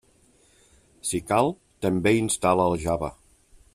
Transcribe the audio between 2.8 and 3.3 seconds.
Java.